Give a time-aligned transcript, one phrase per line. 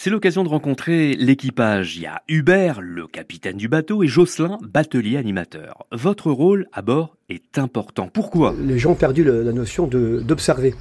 [0.00, 1.96] C'est l'occasion de rencontrer l'équipage.
[1.96, 5.86] Il y a Hubert, le capitaine du bateau, et Jocelyn, batelier animateur.
[5.90, 8.08] Votre rôle à bord est important.
[8.12, 8.54] Pourquoi?
[8.64, 10.76] Les gens ont perdu la notion d'observer.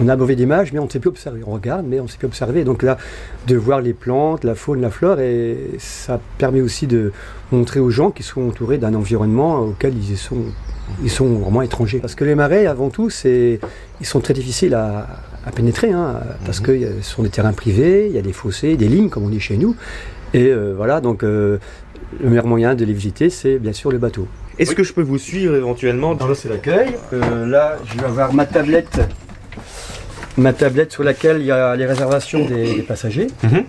[0.00, 1.42] On a mauvais d'image, mais on ne sait plus observer.
[1.46, 2.64] On regarde, mais on ne sait plus observer.
[2.64, 2.98] Donc là,
[3.46, 7.12] de voir les plantes, la faune, la flore, et ça permet aussi de
[7.52, 10.46] montrer aux gens qu'ils sont entourés d'un environnement auquel ils sont,
[11.00, 12.00] ils sont vraiment étrangers.
[12.00, 13.60] Parce que les marais, avant tout, c'est,
[14.00, 15.06] ils sont très difficiles à,
[15.46, 18.32] à pénétrer, hein, parce que euh, ce sont des terrains privés, il y a des
[18.32, 19.76] fossés, des lignes, comme on dit chez nous.
[20.34, 21.58] Et euh, voilà, donc euh,
[22.20, 24.26] le meilleur moyen de les visiter, c'est bien sûr le bateau.
[24.58, 26.96] Est-ce que je peux vous suivre éventuellement Alors là, c'est l'accueil.
[27.12, 29.00] Euh, là, je vais avoir ma tablette.
[30.38, 33.28] Ma tablette sur laquelle il y a les réservations des, des passagers.
[33.42, 33.64] Mhm.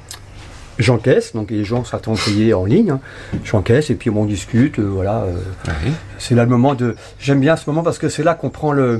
[0.80, 2.91] J'encaisse, donc les gens sont payés en ligne.
[2.91, 2.99] hein.
[3.44, 4.77] J'encaisse et puis on discute.
[4.80, 5.71] euh, voilà, euh,
[6.19, 6.95] c'est là le moment de.
[7.19, 8.99] J'aime bien ce moment parce que c'est là qu'on prend le,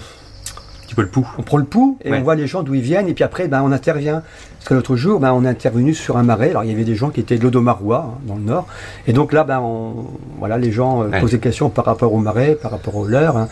[0.88, 1.28] petit peu le pouls.
[1.38, 2.18] on prend le pouls et Ouais.
[2.20, 4.24] on voit les gens d'où ils viennent et puis après, ben, on intervient.
[4.58, 6.50] Parce que l'autre jour, ben, on est intervenu sur un marais.
[6.50, 8.68] Alors il y avait des gens qui étaient de l'Odomarois, hein, dans le nord.
[9.06, 10.08] Et donc là, ben, on,
[10.40, 11.20] voilà, les gens euh, Ouais.
[11.22, 13.38] posent des questions par rapport au marais, par rapport aux leurs.
[13.38, 13.48] hein.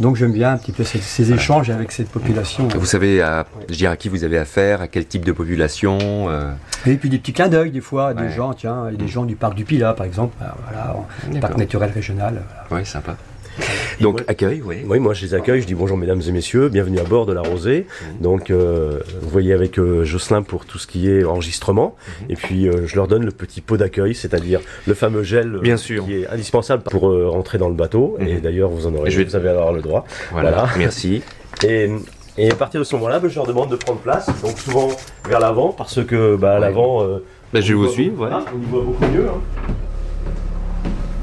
[0.00, 2.68] Donc j'aime bien un petit peu ces, ces échanges avec cette population.
[2.76, 5.98] Vous savez à, je dirais, à qui vous avez affaire, à quel type de population
[6.28, 6.50] euh,
[6.86, 9.54] Et puis des petits clins d'œil des fois, des gens, tiens, des gens du parc
[9.54, 12.42] du Pilat par exemple, ben, voilà, parc naturel régional.
[12.68, 12.82] voilà.
[12.82, 13.16] Ouais, sympa.
[14.00, 14.76] Donc accueil, oui.
[14.86, 17.32] Oui, moi je les accueille, je dis bonjour mesdames et messieurs, bienvenue à bord de
[17.32, 17.86] la Rosée.
[18.20, 21.96] Donc euh, vous voyez avec euh, Jocelyn pour tout ce qui est enregistrement.
[22.28, 25.76] Et puis euh, je leur donne le petit pot d'accueil, c'est-à-dire le fameux gel Bien
[25.76, 26.04] sûr.
[26.04, 28.16] qui est indispensable pour rentrer dans le bateau.
[28.20, 28.40] Et Mhm.
[28.40, 30.04] d'ailleurs vous en aurez, Je vais- vous allez avoir le droit.
[30.32, 30.50] Voilà.
[30.50, 30.68] Voilà.
[30.78, 31.22] Merci.
[31.64, 31.90] Et,
[32.36, 34.88] et à partir de ce moment-là, ben, je leur demande de prendre place, donc souvent
[35.28, 36.60] vers l'avant, parce que bah, Ouais.
[36.60, 38.10] l'avant, euh, Ben, je vous voit- suis.
[38.10, 38.28] Ouais.
[38.30, 39.26] Ah, on y voit beaucoup mieux.
[39.26, 39.72] hein.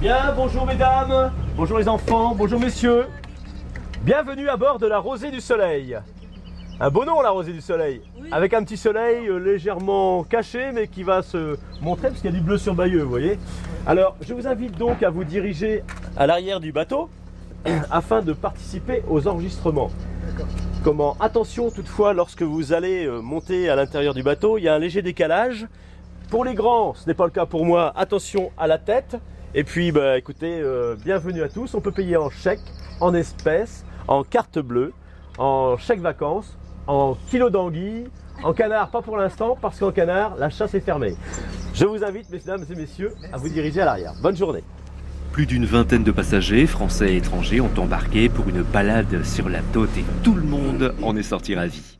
[0.02, 3.06] Bien, bonjour mesdames, bonjour les enfants, bonjour messieurs.
[4.04, 5.98] Bienvenue à bord de la Rosée du Soleil.
[6.80, 8.02] Un beau nom la Rosée du Soleil.
[8.32, 12.34] Avec un petit soleil euh, légèrement caché mais qui va se montrer parce qu'il y
[12.34, 13.40] a du bleu sur Bayeux, vous voyez.
[13.88, 15.84] Alors, je vous invite donc à vous diriger
[16.18, 17.10] à l'arrière du bateau
[17.92, 19.92] afin de participer aux enregistrements.
[20.84, 21.16] Comment?
[21.22, 24.80] Attention toutefois, lorsque vous allez euh, monter à l'intérieur du bateau, il y a un
[24.80, 25.68] léger décalage.
[26.30, 29.18] Pour les grands, ce n'est pas le cas pour moi, attention à la tête.
[29.58, 31.76] Et puis, bah, écoutez, euh, bienvenue à tous.
[31.76, 32.60] On peut payer en chèque,
[33.00, 34.92] en espèces, en carte bleue,
[35.38, 36.58] en chèque vacances,
[36.88, 38.10] en kilo d'anguille,
[38.44, 41.16] en canard, pas pour l'instant, parce qu'en canard, la chasse est fermée.
[41.74, 44.12] Je vous invite, mesdames et messieurs, à vous diriger à l'arrière.
[44.22, 44.64] Bonne journée.
[45.32, 49.62] Plus d'une vingtaine de passagers, français et étrangers, ont embarqué pour une balade sur la
[49.72, 51.98] Tôte et tout le monde en est sorti ravi.